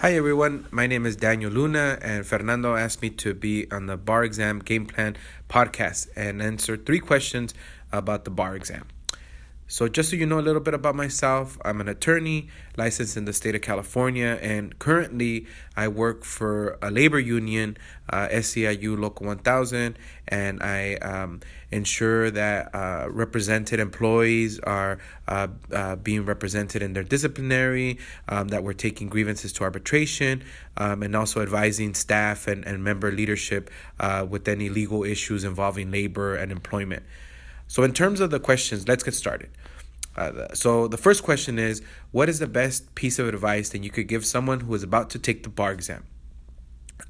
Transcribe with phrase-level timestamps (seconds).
[0.00, 3.98] Hi everyone, my name is Daniel Luna, and Fernando asked me to be on the
[3.98, 5.14] bar exam game plan
[5.46, 7.52] podcast and answer three questions
[7.92, 8.86] about the bar exam.
[9.70, 13.24] So, just so you know a little bit about myself, I'm an attorney licensed in
[13.24, 15.46] the state of California, and currently
[15.76, 17.76] I work for a labor union,
[18.08, 21.38] uh, SEIU Local 1000, and I um,
[21.70, 28.64] ensure that uh, represented employees are uh, uh, being represented in their disciplinary, um, that
[28.64, 30.42] we're taking grievances to arbitration,
[30.78, 35.92] um, and also advising staff and, and member leadership uh, with any legal issues involving
[35.92, 37.04] labor and employment.
[37.70, 39.48] So, in terms of the questions, let's get started.
[40.16, 43.90] Uh, so, the first question is What is the best piece of advice that you
[43.90, 46.02] could give someone who is about to take the bar exam?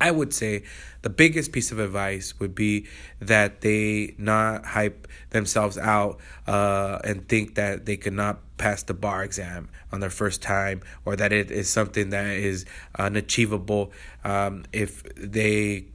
[0.00, 0.64] I would say
[1.02, 2.88] the biggest piece of advice would be
[3.20, 6.18] that they not hype themselves out
[6.48, 10.82] uh, and think that they could not pass the bar exam on their first time
[11.04, 12.66] or that it is something that is
[12.98, 13.92] unachievable.
[14.24, 15.86] Um, if they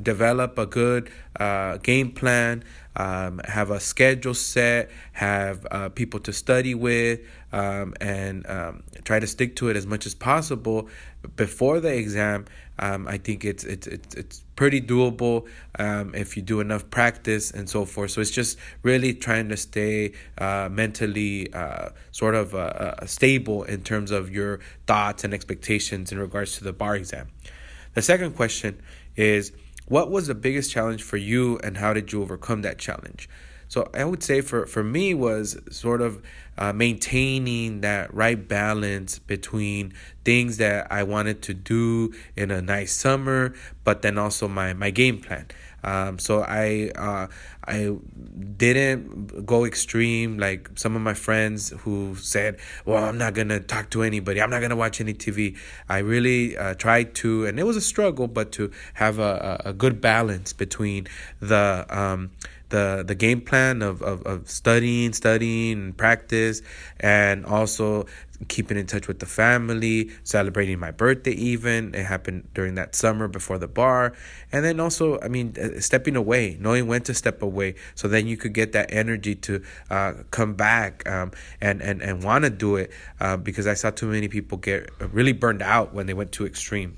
[0.00, 2.64] develop a good uh, game plan,
[2.96, 7.20] um, have a schedule set, have uh, people to study with,
[7.52, 10.88] um, and um, try to stick to it as much as possible
[11.36, 12.46] before the exam.
[12.78, 15.46] Um, I think it's it's it's it's pretty doable
[15.78, 18.10] um, if you do enough practice and so forth.
[18.12, 23.62] So it's just really trying to stay uh, mentally uh, sort of uh, uh stable
[23.64, 27.28] in terms of your thoughts and expectations in regards to the bar exam.
[27.94, 28.80] The second question
[29.16, 29.52] is
[29.86, 33.28] what was the biggest challenge for you and how did you overcome that challenge?
[33.68, 36.22] So I would say for, for me was sort of
[36.58, 39.94] uh, maintaining that right balance between
[40.26, 44.90] things that I wanted to do in a nice summer, but then also my, my
[44.90, 45.46] game plan.
[45.84, 47.26] Um, so I uh,
[47.66, 47.96] I
[48.56, 53.90] didn't go extreme like some of my friends who said, "Well, I'm not gonna talk
[53.90, 54.40] to anybody.
[54.40, 55.56] I'm not gonna watch any TV."
[55.88, 59.72] I really uh, tried to, and it was a struggle, but to have a, a
[59.72, 61.06] good balance between
[61.40, 62.30] the um,
[62.72, 66.62] the the game plan of, of, of studying, studying, and practice,
[66.98, 68.06] and also
[68.48, 71.94] keeping in touch with the family, celebrating my birthday even.
[71.94, 74.14] It happened during that summer before the bar.
[74.50, 77.76] And then also, I mean, uh, stepping away, knowing when to step away.
[77.94, 81.30] So then you could get that energy to uh, come back um,
[81.60, 82.90] and, and, and want to do it
[83.20, 86.46] uh, because I saw too many people get really burned out when they went too
[86.46, 86.96] extreme.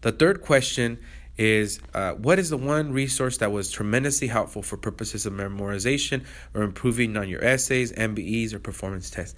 [0.00, 0.98] The third question
[1.36, 6.24] is uh, what is the one resource that was tremendously helpful for purposes of memorization
[6.54, 9.34] or improving on your essays, MBEs, or performance tests?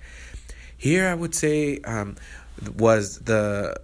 [0.77, 2.17] Here, I would say um,
[2.77, 3.77] was the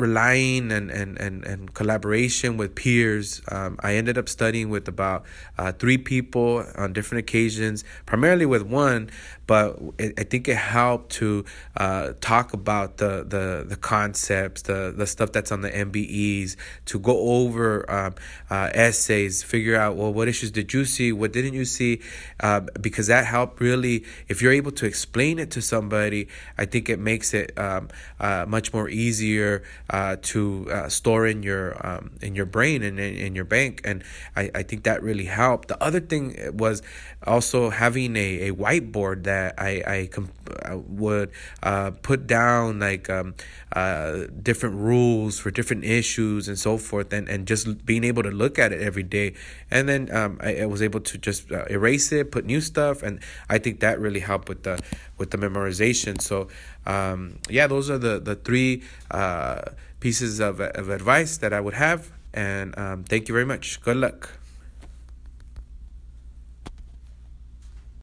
[0.00, 3.42] relying and, and, and, and collaboration with peers.
[3.48, 5.24] Um, I ended up studying with about
[5.58, 9.10] uh, three people on different occasions, primarily with one,
[9.46, 11.44] but it, I think it helped to
[11.76, 16.98] uh, talk about the, the, the concepts, the, the stuff that's on the MBEs, to
[16.98, 18.14] go over um,
[18.50, 21.12] uh, essays, figure out, well, what issues did you see?
[21.12, 22.00] What didn't you see?
[22.40, 26.88] Uh, because that helped really, if you're able to explain it to somebody, I think
[26.88, 27.88] it makes it um,
[28.20, 32.98] uh, much more easier uh, to uh, store in your um, in your brain and
[33.00, 33.80] in, in your bank.
[33.84, 34.04] And
[34.36, 35.68] I, I think that really helped.
[35.68, 36.82] The other thing was
[37.26, 40.32] also having a, a whiteboard that I I, comp-
[40.64, 41.30] I would
[41.62, 43.34] uh, put down like um,
[43.72, 48.30] uh, different rules for different issues and so forth, and, and just being able to
[48.30, 49.34] look at it every day,
[49.70, 53.02] and then um, I, I was able to just uh, erase it, put new stuff,
[53.02, 54.80] and I think that really helped with the
[55.16, 56.20] with the memorization.
[56.20, 56.48] So
[56.86, 59.62] um, yeah, those are the the three uh,
[60.00, 63.80] pieces of of advice that I would have, and um, thank you very much.
[63.80, 64.38] Good luck.